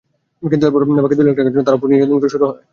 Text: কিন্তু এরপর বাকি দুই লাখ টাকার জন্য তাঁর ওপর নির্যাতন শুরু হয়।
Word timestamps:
কিন্তু 0.43 0.63
এরপর 0.65 0.81
বাকি 0.97 1.15
দুই 1.17 1.25
লাখ 1.27 1.35
টাকার 1.37 1.53
জন্য 1.53 1.65
তাঁর 1.65 1.77
ওপর 1.77 1.87
নির্যাতন 1.91 2.29
শুরু 2.33 2.45
হয়। 2.49 2.61